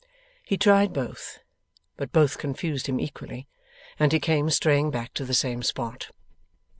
[0.43, 1.37] He tried both,
[1.95, 3.47] but both confused him equally,
[3.99, 6.09] and he came straying back to the same spot.